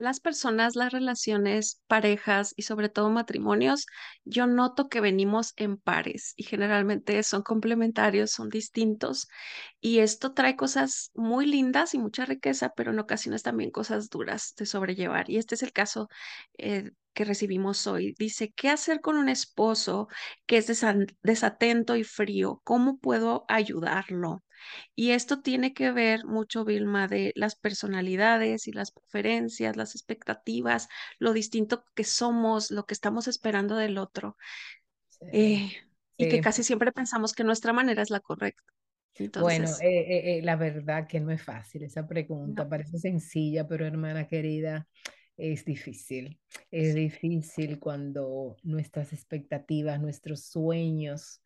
[0.00, 3.86] las personas, las relaciones, parejas y sobre todo matrimonios,
[4.24, 9.28] yo noto que venimos en pares y generalmente son complementarios, son distintos
[9.80, 14.54] y esto trae cosas muy lindas y mucha riqueza, pero en ocasiones también cosas duras
[14.56, 15.28] de sobrellevar.
[15.30, 16.08] Y este es el caso
[16.58, 18.14] eh, que recibimos hoy.
[18.18, 20.08] Dice, ¿qué hacer con un esposo
[20.46, 20.66] que es
[21.22, 22.60] desatento y frío?
[22.64, 24.42] ¿Cómo puedo ayudarlo?
[24.94, 30.88] Y esto tiene que ver mucho, Vilma, de las personalidades y las preferencias, las expectativas,
[31.18, 34.36] lo distinto que somos, lo que estamos esperando del otro.
[35.32, 35.70] Eh,
[36.16, 38.62] y que casi siempre pensamos que nuestra manera es la correcta.
[39.38, 44.28] Bueno, eh, eh, la verdad que no es fácil esa pregunta, parece sencilla, pero hermana
[44.28, 44.86] querida,
[45.36, 46.38] es difícil.
[46.70, 51.42] Es difícil cuando nuestras expectativas, nuestros sueños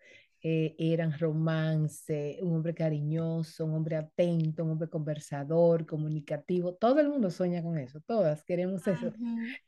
[0.47, 6.75] eh, eran romance, un hombre cariñoso, un hombre atento, un hombre conversador, comunicativo.
[6.75, 9.11] Todo el mundo sueña con eso, todas queremos eso.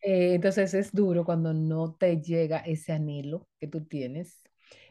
[0.02, 4.42] Eh, entonces es duro cuando no te llega ese anhelo que tú tienes,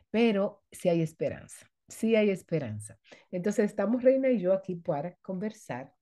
[0.09, 2.97] pero sí hay esperanza, sí hay esperanza.
[3.29, 5.93] Entonces estamos Reina y yo aquí para conversar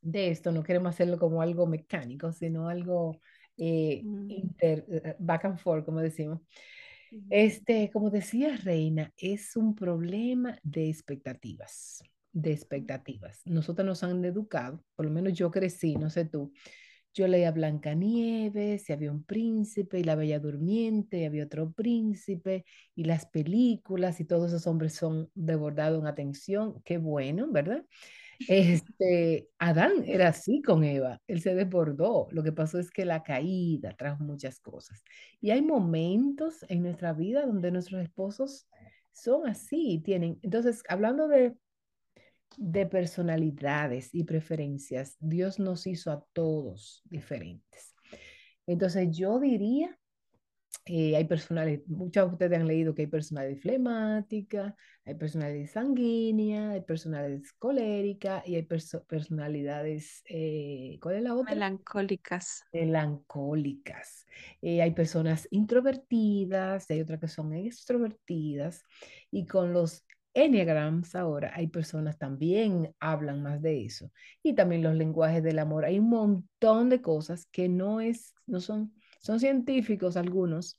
[0.00, 0.52] de esto.
[0.52, 3.20] No queremos hacerlo como algo mecánico, sino algo
[3.56, 4.30] eh, mm.
[4.30, 6.42] inter, back and forth, como decimos.
[7.30, 13.40] Este, como decía Reina, es un problema de expectativas, de expectativas.
[13.44, 16.52] Nosotros nos han educado, por lo menos yo crecí, no sé tú,
[17.12, 22.64] yo leía Blancanieves, y había un príncipe, y la Bella Durmiente, y había otro príncipe,
[22.94, 27.84] y las películas, y todos esos hombres son desbordados en atención, qué bueno, ¿verdad?
[28.48, 32.28] Este, Adán era así con Eva, él se desbordó.
[32.30, 35.02] Lo que pasó es que la caída trajo muchas cosas.
[35.40, 38.66] Y hay momentos en nuestra vida donde nuestros esposos
[39.12, 40.38] son así, tienen.
[40.42, 41.54] Entonces, hablando de,
[42.56, 47.94] de personalidades y preferencias, Dios nos hizo a todos diferentes.
[48.66, 49.98] Entonces, yo diría
[50.86, 56.70] eh, hay personalidades, muchos de ustedes han leído que hay personalidad flemática, hay personalidad sanguínea,
[56.70, 61.54] hay personalidad colérica y hay personalidades, eh, ¿cuál es la otra?
[61.54, 62.64] Melancólicas.
[62.72, 64.26] Melancólicas.
[64.62, 68.82] Eh, hay personas introvertidas, hay otras que son extrovertidas
[69.30, 74.12] y con los Enneagrams ahora hay personas también hablan más de eso
[74.44, 75.84] y también los lenguajes del amor.
[75.84, 80.78] Hay un montón de cosas que no es, no son son científicos algunos,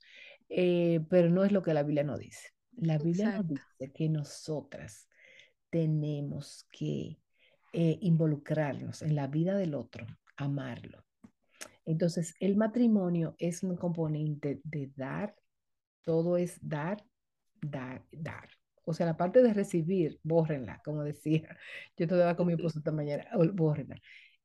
[0.49, 2.49] eh, pero no es lo que la Biblia nos dice.
[2.75, 5.07] La Biblia nos dice que nosotras
[5.69, 7.19] tenemos que
[7.73, 11.05] eh, involucrarnos en la vida del otro, amarlo.
[11.85, 15.35] Entonces, el matrimonio es un componente de dar,
[16.03, 17.03] todo es dar,
[17.61, 18.49] dar, dar.
[18.83, 21.57] O sea, la parte de recibir, bórrenla, como decía.
[21.95, 24.01] Yo todavía con mi esposo esta mañana, bórrenla.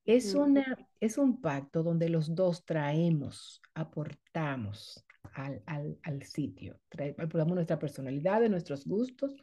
[0.06, 6.78] Es, una, es un pacto donde los dos traemos, aportamos al, al, al sitio,
[7.18, 9.34] aportamos nuestra personalidad, nuestros gustos,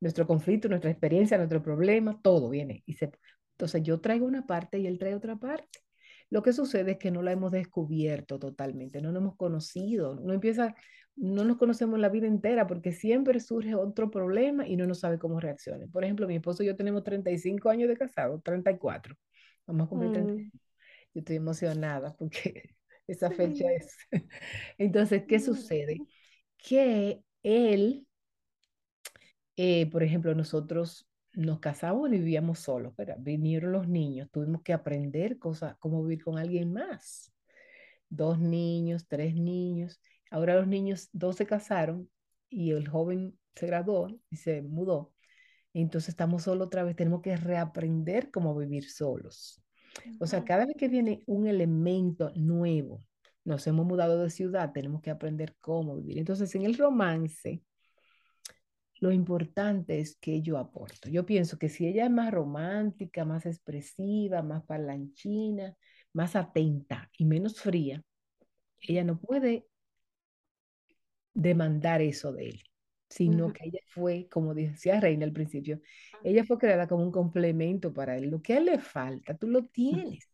[0.00, 2.82] nuestro conflicto, nuestra experiencia, nuestro problema, todo viene.
[2.86, 3.10] Y se,
[3.54, 5.80] entonces yo traigo una parte y él trae otra parte.
[6.30, 10.32] Lo que sucede es que no la hemos descubierto totalmente, no nos hemos conocido, no
[10.32, 10.74] empieza,
[11.16, 15.18] no nos conocemos la vida entera porque siempre surge otro problema y no nos sabe
[15.18, 15.88] cómo reaccionar.
[15.90, 19.14] Por ejemplo, mi esposo y yo tenemos 35 años de casado, 34.
[19.66, 20.50] Vamos a cumplir mm.
[21.14, 22.74] Yo estoy emocionada porque
[23.06, 23.96] esa fecha es.
[24.78, 25.98] Entonces, ¿qué sucede?
[26.56, 28.06] Que él,
[29.56, 34.72] eh, por ejemplo, nosotros nos casamos y vivíamos solos, pero vinieron los niños, tuvimos que
[34.72, 37.32] aprender cosas, cómo vivir con alguien más.
[38.08, 40.00] Dos niños, tres niños.
[40.30, 42.10] Ahora los niños, dos se casaron
[42.48, 45.13] y el joven se graduó y se mudó.
[45.74, 49.60] Entonces estamos solos otra vez, tenemos que reaprender cómo vivir solos.
[50.20, 53.04] O sea, cada vez que viene un elemento nuevo,
[53.44, 56.18] nos hemos mudado de ciudad, tenemos que aprender cómo vivir.
[56.18, 57.62] Entonces, en el romance,
[59.00, 61.08] lo importante es que yo aporto.
[61.08, 65.76] Yo pienso que si ella es más romántica, más expresiva, más parlanchina,
[66.12, 68.02] más atenta y menos fría,
[68.80, 69.66] ella no puede
[71.34, 72.62] demandar eso de él
[73.14, 75.80] sino que ella fue, como decía Reina al principio,
[76.24, 78.28] ella fue creada como un complemento para él.
[78.28, 80.28] Lo que a él le falta, tú lo tienes.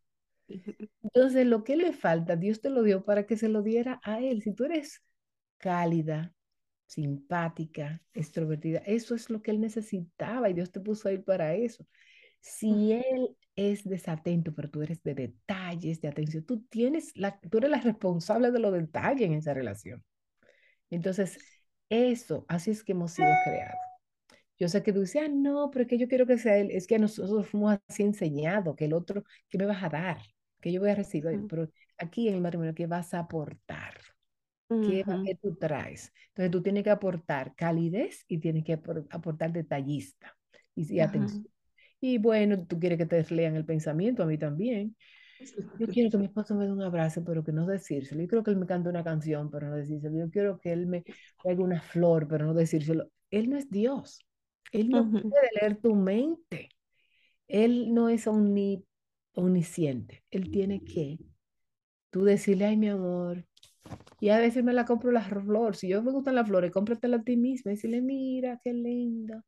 [1.03, 4.21] Entonces, lo que le falta, Dios te lo dio para que se lo diera a
[4.21, 4.43] él.
[4.43, 5.03] Si tú eres
[5.59, 6.35] cálida,
[6.87, 11.87] simpática, extrovertida, eso es lo que él necesitaba y Dios te puso ahí para eso.
[12.41, 17.59] Si él es desatento, pero tú eres de detalles, de atención, tú tienes la, tú
[17.59, 20.03] eres la responsable de los detalles en esa relación.
[20.89, 21.39] Entonces,
[21.91, 23.79] eso, así es que hemos sido creados.
[24.59, 26.71] Yo sé que tú dices, ah, no, pero es que yo quiero que sea él.
[26.71, 30.19] Es que nosotros fuimos así enseñados, que el otro, ¿qué me vas a dar?
[30.61, 33.95] que yo voy a recibir, pero aquí en el matrimonio, ¿qué vas a aportar?
[34.69, 36.13] ¿Qué, ¿Qué, tú traes?
[36.29, 40.37] Entonces tú tienes que aportar calidez y tienes que aportar detallista
[40.77, 41.45] y, y atención.
[42.01, 44.97] Y bueno, tú quieres que te lean el pensamiento, a mí también.
[45.79, 48.21] Yo quiero que mi esposo me dé un abrazo, pero que no decírselo.
[48.23, 50.19] Yo quiero que él me cante una canción, pero no decírselo.
[50.19, 51.05] Yo quiero que él me
[51.45, 53.09] haga una flor, pero no decírselo.
[53.31, 54.21] Él no es Dios.
[54.73, 56.69] Él no puede leer tu mente.
[57.49, 58.85] Él no es omni,
[59.35, 60.23] omnisciente.
[60.31, 61.19] Él tiene que
[62.11, 63.45] tú decirle, ay, mi amor.
[64.21, 65.75] Y a veces me la compro la flor.
[65.75, 67.73] Si yo me gustan las flores, cómpratela a ti misma.
[67.73, 69.45] Y decirle, mira, qué linda,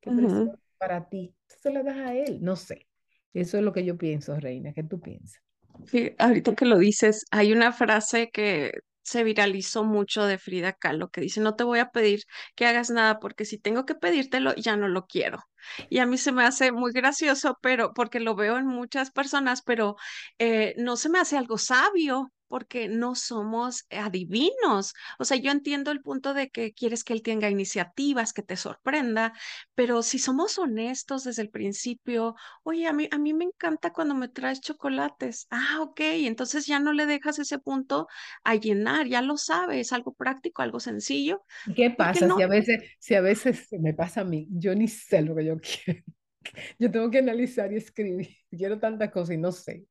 [0.00, 1.34] qué preciosa para ti.
[1.46, 2.40] Se la das a él.
[2.42, 2.86] No sé.
[3.36, 4.72] Eso es lo que yo pienso, Reina.
[4.72, 5.42] ¿Qué tú piensas?
[5.86, 8.72] Sí, ahorita que lo dices, hay una frase que
[9.02, 12.22] se viralizó mucho de Frida Kahlo que dice, no te voy a pedir
[12.56, 15.38] que hagas nada porque si tengo que pedírtelo, ya no lo quiero.
[15.90, 19.62] Y a mí se me hace muy gracioso, pero porque lo veo en muchas personas,
[19.62, 19.96] pero
[20.38, 24.94] eh, no se me hace algo sabio porque no somos adivinos.
[25.18, 28.56] O sea, yo entiendo el punto de que quieres que él tenga iniciativas, que te
[28.56, 29.32] sorprenda,
[29.74, 34.14] pero si somos honestos desde el principio, oye, a mí, a mí me encanta cuando
[34.14, 35.46] me traes chocolates.
[35.50, 38.06] Ah, ok, entonces ya no le dejas ese punto
[38.44, 41.42] a llenar, ya lo sabes, algo práctico, algo sencillo.
[41.74, 42.36] ¿Qué pasa no?
[42.36, 44.46] si a veces, si a veces me pasa a mí?
[44.50, 46.02] Yo ni sé lo que yo quiero.
[46.78, 48.28] Yo tengo que analizar y escribir.
[48.50, 49.84] Quiero tantas cosas y no sé.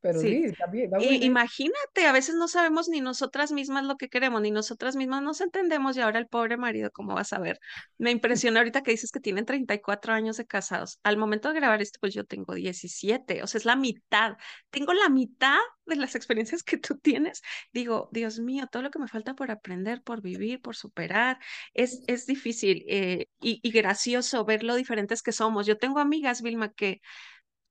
[0.00, 0.92] Pero sí, está bien,
[1.22, 5.40] imagínate, a veces no sabemos ni nosotras mismas lo que queremos, ni nosotras mismas nos
[5.40, 7.58] entendemos y ahora el pobre marido, ¿cómo vas a ver?
[7.98, 11.00] Me impresiona ahorita que dices que tienen 34 años de casados.
[11.02, 14.36] Al momento de grabar esto, pues yo tengo 17, o sea, es la mitad.
[14.70, 17.42] Tengo la mitad de las experiencias que tú tienes.
[17.72, 21.38] Digo, Dios mío, todo lo que me falta por aprender, por vivir, por superar,
[21.74, 25.66] es, es difícil eh, y, y gracioso ver lo diferentes que somos.
[25.66, 27.00] Yo tengo amigas, Vilma, que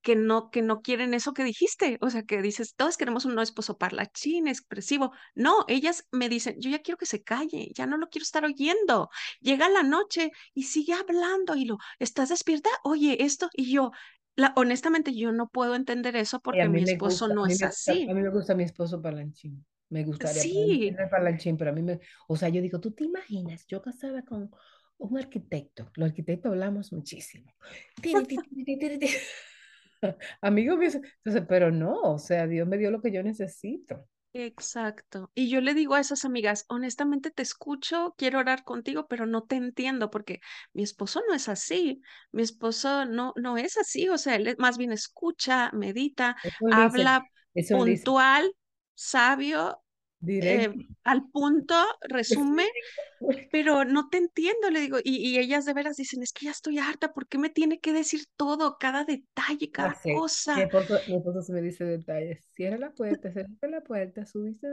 [0.02, 1.98] que no, que no quieren eso que dijiste.
[2.02, 5.12] O sea, que dices, todos queremos un no esposo parlachín, expresivo.
[5.36, 8.46] No, ellas me dicen, yo ya quiero que se calle, ya no lo quiero estar
[8.46, 9.10] oyendo.
[9.42, 12.70] Llega la noche y sigue hablando y lo, ¿estás despierta?
[12.84, 13.50] Oye, esto.
[13.54, 13.92] Y yo,
[14.36, 18.10] la, honestamente, yo no puedo entender eso porque mi esposo no es así.
[18.10, 19.66] A mí me gusta mi esposo parlanchín.
[19.90, 20.94] Me gustaría sí.
[21.10, 23.66] parlanchín, pero a mí me, o sea, yo digo, ¿tú te imaginas?
[23.68, 24.52] Yo casada con
[24.98, 25.92] un arquitecto.
[25.96, 27.52] Los arquitectos hablamos muchísimo.
[30.42, 34.08] Amigo entonces, pero no, o sea, Dios me dio lo que yo necesito.
[34.34, 35.32] Exacto.
[35.34, 39.44] Y yo le digo a esas amigas, honestamente te escucho, quiero orar contigo, pero no
[39.44, 40.42] te entiendo porque
[40.74, 42.02] mi esposo no es así.
[42.32, 44.10] Mi esposo no, no es así.
[44.10, 46.36] O sea, él más bien escucha, medita,
[46.72, 47.26] habla
[47.68, 48.54] puntual,
[48.94, 49.82] sabio,
[50.28, 52.66] eh, al punto, resume,
[53.52, 56.78] pero no te entiendo, le digo, y, ellas de veras dicen, es que ya estoy
[56.78, 60.56] harta, ¿por qué me tiene que decir todo, cada detalle, cada cosa?
[60.56, 64.68] Mi esposo, se me dice detalles, cierra la puerta, cierra la puerta, subiste,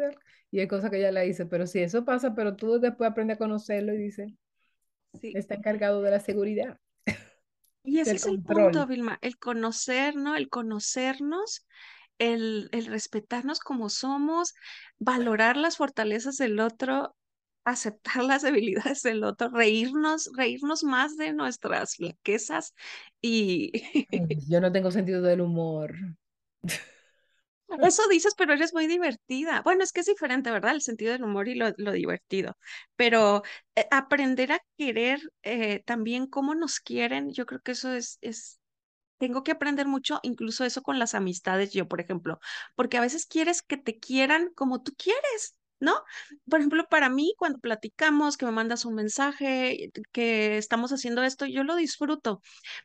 [0.51, 3.37] y hay cosas que ella le dice, pero si eso pasa, pero tú después aprendes
[3.37, 4.27] a conocerlo y dice,
[5.21, 5.33] sí.
[5.35, 6.79] está encargado de la seguridad.
[7.87, 10.37] Y ese es el punto, Vilma, el conocer, ¿no?
[10.37, 11.67] El conocernos
[12.19, 14.55] el, respetarnos como somos,
[14.99, 17.16] valorar las fortalezas del otro,
[17.64, 22.75] aceptar las debilidades del otro, reírnos, reírnos más de nuestras flaquezas
[23.20, 23.72] y...
[24.49, 25.94] Yo no tengo sentido del humor.
[27.82, 29.62] Eso dices, pero eres muy divertida.
[29.62, 30.72] Bueno, es que es diferente, ¿verdad?
[30.74, 32.56] El sentido del humor y lo, divertido.
[32.96, 33.43] Pero
[33.74, 38.60] eh, aprender a querer eh, también cómo nos quieren, yo creo que eso es, es
[39.19, 42.41] tengo que aprender mucho, incluso eso con las amistades, yo, por ejemplo,
[42.75, 45.94] porque a veces quieres que te quieran como tú quieres, ¿no?
[46.49, 51.47] Por ejemplo, para mí, cuando platicamos, que me mandas un mensaje, que estamos haciendo esto,
[51.47, 52.41] yo lo disfruto,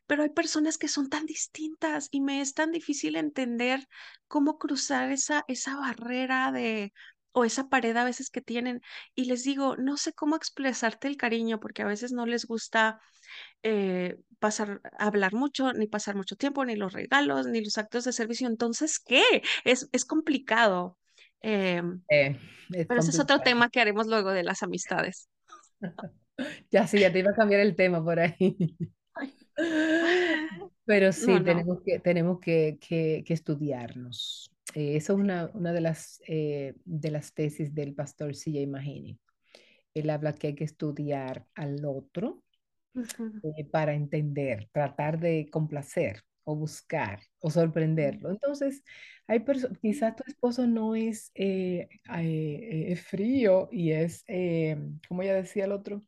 [0.07, 3.87] pero hay personas que son tan distintas y me es tan difícil entender
[4.27, 6.93] cómo cruzar esa, esa barrera de
[7.31, 8.81] o esa pared a veces que tienen
[9.15, 12.99] y les digo, no sé cómo expresarte el cariño porque a veces no les gusta
[13.63, 18.13] eh, pasar, hablar mucho, ni pasar mucho tiempo, ni los regalos, ni los actos de
[18.13, 18.47] servicio.
[18.47, 19.23] Entonces, ¿qué?
[19.63, 20.97] Es, es complicado.
[21.41, 22.37] Em, eh,
[22.87, 25.29] pero ese es otro tema que haremos luego de las amistades.
[26.71, 28.57] ya sí, ya te iba a cambiar el tema por ahí.
[30.85, 34.49] Pero sí, tenemos, que, tenemos que, que, estudiarnos.
[34.75, 38.67] Eh, esa es una, una de, las, de las tesis del pastor C.J.
[38.67, 39.19] Mahini.
[39.93, 42.43] Él habla que hay que estudiar al otro
[42.95, 48.31] eh, para entender, tratar de complacer o buscar o sorprenderlo.
[48.31, 48.83] Entonces,
[49.27, 49.43] hay
[49.81, 54.25] quizás tu esposo no es eh, eh, frío y es,
[55.07, 56.03] como ya decía el otro,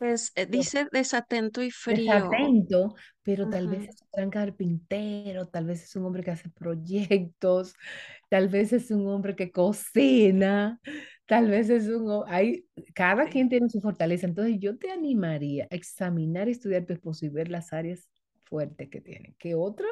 [0.00, 2.36] Es, eh, dice desatento y frío.
[2.36, 6.30] desatento, pero tal vez Ujú, es un gran carpintero, tal vez es un hombre que
[6.30, 7.74] hace proyectos,
[8.30, 10.80] tal vez es un hombre que cocina,
[11.26, 12.24] tal vez es un...
[12.26, 16.92] Hay, cada quien tiene su fortaleza, entonces yo te animaría a examinar y estudiar tu
[16.94, 18.08] esposo y ver las áreas
[18.44, 19.34] fuertes que tiene.
[19.38, 19.86] Que otra,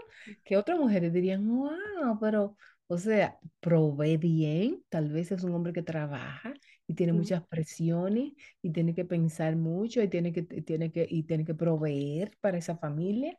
[0.44, 2.56] que otras mujeres dirían, wow, pero,
[2.86, 6.54] o sea, provee bien, tal vez es un hombre que trabaja
[6.86, 11.22] y tiene muchas presiones y tiene que pensar mucho y tiene que, tiene que, y
[11.24, 13.38] tiene que proveer para esa familia.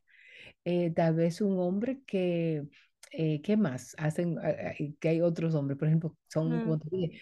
[0.65, 2.65] Eh, tal vez un hombre que,
[3.11, 3.95] eh, ¿qué más?
[3.97, 7.21] Hacen, ah, ah, que hay otros hombres, por ejemplo, son, como te dije,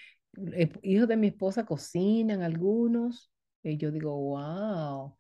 [0.54, 3.32] eh, hijos de mi esposa cocinan algunos,
[3.63, 5.18] y yo digo, wow.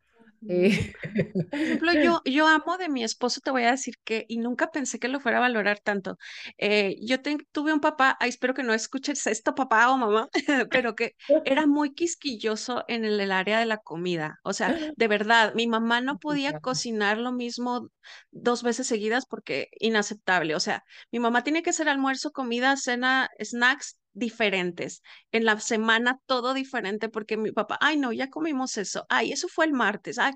[0.47, 0.71] Eh,
[1.03, 1.47] Ujú.
[1.49, 4.71] Por ejemplo, yo, yo amo de mi esposo, te voy a decir que, y nunca
[4.71, 6.17] pensé que lo fuera a valorar tanto.
[6.57, 10.29] Eh, yo te- tuve un papá, ay, espero que no escuches esto, papá o mamá,
[10.71, 14.39] pero que era muy quisquilloso en el, el área de la comida.
[14.43, 17.89] O sea, de verdad, mi mamá no podía cocinar lo mismo
[18.31, 20.55] dos veces seguidas porque inaceptable.
[20.55, 25.01] O sea, mi mamá tiene que hacer almuerzo, comida, cena, snacks diferentes.
[25.31, 29.05] En la semana todo diferente porque mi papá, ay, no, ya comimos eso.
[29.09, 30.19] Ay, eso fue el martes.
[30.19, 30.33] Ay,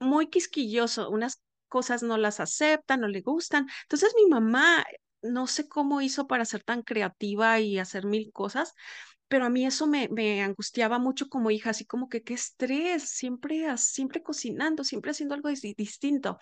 [0.00, 3.68] muy quisquilloso, unas cosas no las acepta, no le gustan.
[3.82, 4.84] Entonces mi mamá,
[5.22, 8.74] no sé cómo hizo para ser tan creativa y hacer mil cosas,
[9.30, 10.10] pero a mí eso me,
[10.42, 15.48] angustiaba mucho como hija, así como que qué estrés, siempre, siempre cocinando, siempre haciendo algo
[15.50, 16.38] dis- distinto.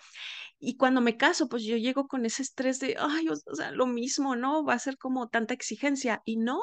[0.59, 3.87] Y cuando me caso, pues yo llego con ese estrés de, ay, o sea, lo
[3.87, 4.65] mismo, ¿no?
[4.65, 6.21] Va a ser como tanta exigencia.
[6.25, 6.61] Y no,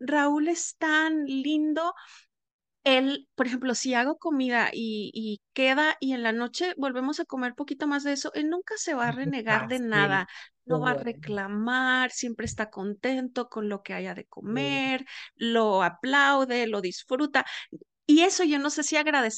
[0.00, 1.94] Raúl es tan lindo
[2.96, 7.24] él, por ejemplo, si hago comida y, y queda y en la noche volvemos a
[7.24, 10.28] comer poquito más de eso, él nunca se va a renegar de nada,
[10.66, 15.04] no va a reclamar, siempre está contento con lo que haya de comer,
[15.36, 17.44] lo aplaude, lo disfruta.
[18.06, 18.96] Y eso yo no sé si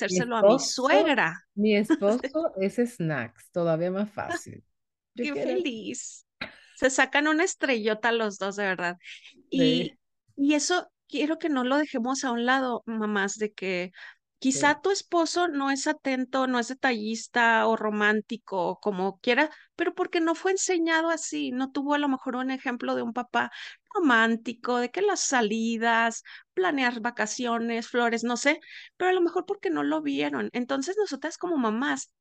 [0.08, 1.34] Mi agradecérselo a mi suegra.
[1.54, 4.64] mi esposo es snacks, todavía más fácil.
[5.14, 6.26] Yo Qué quiero feliz.
[6.74, 8.96] Se sacan una estrellota los dos, de verdad.
[9.50, 9.98] Y,
[10.36, 13.92] y eso quiero que no lo dejemos a un lado, mamás, de que
[14.38, 20.20] quizá tu esposo no es atento, no es detallista o romántico, como quiera, pero porque
[20.20, 23.50] no fue enseñado así, no tuvo a lo mejor un ejemplo de un papá
[23.94, 26.22] romántico, de que las salidas,
[26.54, 28.60] planear vacaciones, flores, no sé,
[28.96, 30.48] pero a lo mejor porque no lo vieron.
[30.52, 32.12] Entonces, nosotras como mamás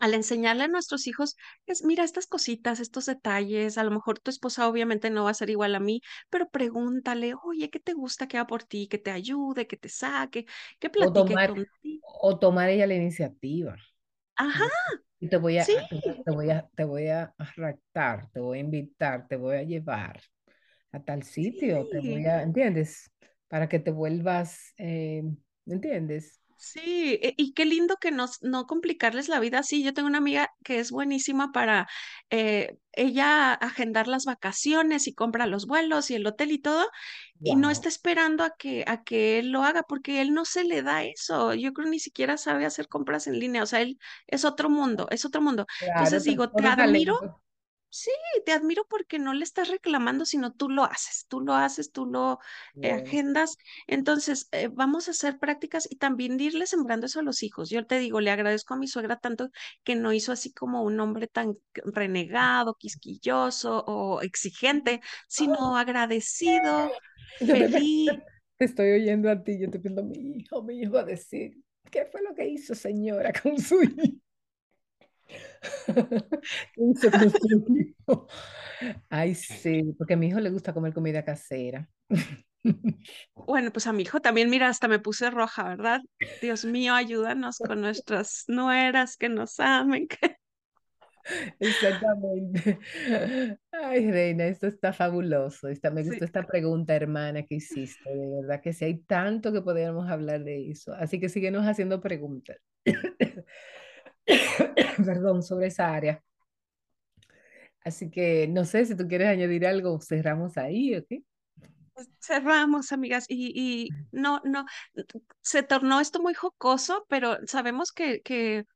[0.00, 1.36] al enseñarle a nuestros hijos,
[1.66, 5.34] es, mira estas cositas, estos detalles, a lo mejor tu esposa obviamente no va a
[5.34, 6.00] ser igual a mí,
[6.30, 8.88] pero pregúntale, oye, ¿qué te gusta que haga por ti?
[8.88, 10.46] Que te ayude, que te saque,
[10.78, 12.06] que o platique tomar, contigo.
[12.28, 13.74] o tomar ella la iniciativa.
[14.36, 14.68] Ajá,
[15.20, 15.88] Y te voy sí, a, a,
[16.24, 20.20] te voy a, te voy a raptar, te voy a invitar, te voy a llevar
[20.92, 22.26] a tal sitio, te voy sí.
[22.26, 23.12] a, ¿entiendes?
[23.48, 25.22] Para que te vuelvas, eh,
[25.66, 26.42] ¿entiendes?
[26.60, 29.82] Sí, e- y qué lindo que no, no complicarles la vida así.
[29.84, 31.86] Yo tengo una amiga que es buenísima para
[32.30, 36.88] eh, ella agendar las vacaciones y compra los vuelos y el hotel y todo,
[37.44, 40.64] y no está esperando a que, a que él lo haga porque él no se
[40.64, 41.54] le da eso.
[41.54, 43.62] Yo creo ni siquiera sabe hacer compras en línea.
[43.62, 43.98] O sea, él
[44.28, 45.66] es otro mundo, es otro mundo.
[45.78, 47.42] Claro, Entonces digo, te admiro talento.
[47.90, 48.10] Sí,
[48.44, 52.04] te admiro porque no le estás reclamando, sino tú lo haces, tú lo haces, tú
[52.04, 52.38] lo
[52.82, 53.56] eh, agendas.
[53.86, 57.70] Entonces, eh, vamos a hacer prácticas y también irle sembrando eso a los hijos.
[57.70, 59.50] Yo te digo, le agradezco a mi suegra tanto
[59.84, 66.94] que no hizo así como un hombre tan renegado, quisquilloso o exigente, sino agradecido,
[67.40, 68.22] yo te, feliz.
[68.58, 71.56] estoy oyendo a ti, yo te pido a mi hijo, mi hijo a decir,
[71.90, 73.96] ¿qué fue lo que hizo señora con su hijo?
[73.96, 74.18] ¿Qué hizo con su hijo?
[79.10, 81.88] Ay, sí, porque a mi hijo le gusta comer comida casera.
[83.46, 86.00] Bueno, pues a mi hijo también, mira, hasta me puse roja, ¿verdad?
[86.40, 90.06] Dios mío, ayúdanos con nuestras nueras que nos amen.
[91.60, 92.78] Exactamente.
[93.72, 95.68] Ay, Reina, esto está fabuloso.
[95.68, 96.08] Esta, me Sí.
[96.08, 98.08] gustó esta pregunta, hermana, que hiciste.
[98.10, 100.92] De verdad que sí, hay tanto que podríamos hablar de eso.
[100.94, 102.56] Así que síguenos haciendo preguntas.
[105.04, 106.22] Perdón, sobre esa área.
[107.84, 111.06] Así que no sé si tú quieres añadir algo, cerramos ahí, ¿ok?
[112.20, 114.66] Cerramos, amigas, y, y no, no,
[115.40, 118.66] se tornó esto muy jocoso, pero sabemos que, que,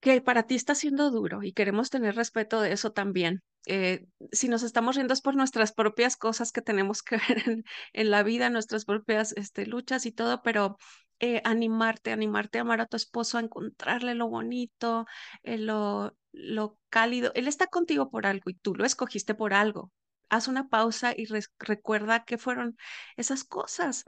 [0.00, 3.42] que para ti está siendo duro y queremos tener respeto de eso también.
[3.68, 8.10] Eh, si nos estamos riendo es por nuestras propias cosas que tenemos que ver en,
[8.10, 10.78] la vida, nuestras propias este, luchas y todo, pero
[11.20, 15.06] eh, animarte, animarte a amar a tu esposo, a encontrarle lo bonito,
[15.42, 17.30] eh, lo, lo cálido.
[17.34, 19.92] Él está contigo por algo y tú lo escogiste por algo.
[20.30, 21.26] Haz una pausa y
[21.58, 22.76] recuerda qué fueron
[23.16, 24.04] esas cosas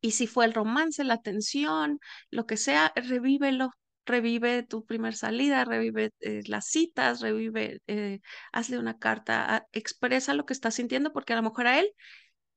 [0.00, 3.70] Y si fue el romance, la tensión, lo que sea, revívelo,
[4.08, 8.20] revive tu primer salida, revive eh, las citas, revive, eh,
[8.52, 11.92] hazle una carta, expresa lo que estás sintiendo porque a lo mejor a él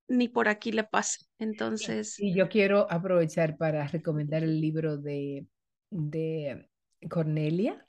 [0.08, 1.20] ni por aquí le pasa.
[1.38, 2.20] Entonces...
[2.20, 5.46] Y, yo quiero aprovechar para recomendar el libro de,
[5.90, 6.70] de
[7.10, 7.88] Cornelia,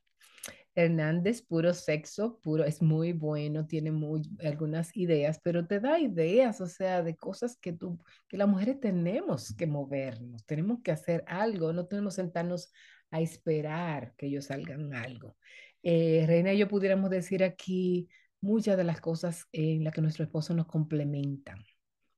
[0.74, 6.60] Hernández, puro sexo, puro, es muy bueno, tiene muy, algunas ideas, pero te da ideas,
[6.60, 7.98] o sea, de cosas que tú,
[8.28, 12.72] que las mujeres tenemos que movernos, tenemos que hacer algo, no tenemos que sentarnos
[13.10, 15.36] a esperar que ellos salgan algo.
[15.82, 18.08] Eh, Reina y yo pudiéramos decir aquí
[18.40, 21.62] muchas de las cosas en las que nuestro esposo nos complementan,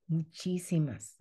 [0.07, 1.19] muchísimas.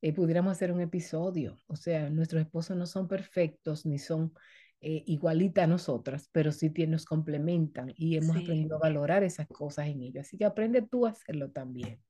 [0.00, 4.32] Eh, pudiéramos hacer un episodio, o sea, nuestros esposos no son perfectos ni son
[4.80, 9.88] eh, igualita a nosotras, pero sí nos complementan y hemos aprendido a valorar esas cosas
[9.88, 10.26] en ellos.
[10.26, 12.00] Así que aprende tú a hacerlo también.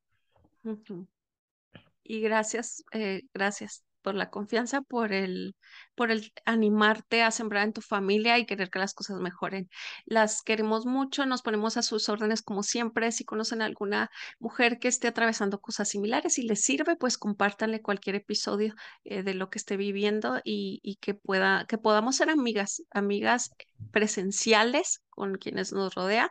[2.02, 5.56] Y gracias, eh, gracias la confianza, por el,
[5.94, 9.68] por el animarte a sembrar en tu familia y querer que las cosas mejoren.
[10.06, 13.12] Las queremos mucho, nos ponemos a sus órdenes como siempre.
[13.12, 17.82] Si conocen a alguna mujer que esté atravesando cosas similares y les sirve, pues compártanle
[17.82, 18.74] cualquier episodio
[19.04, 23.50] eh, de lo que esté viviendo y, y, que pueda, que podamos ser amigas, amigas
[23.92, 26.30] presenciales con quienes nos rodea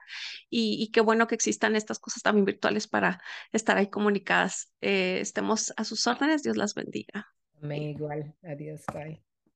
[0.49, 4.71] y, y, qué bueno que existan estas cosas también virtuales para estar ahí comunicadas.
[4.81, 7.27] Eh, estemos a sus órdenes, Dios las bendiga.
[7.61, 8.33] Me igual.
[8.43, 8.83] Adiós.
[8.93, 9.21] Bye.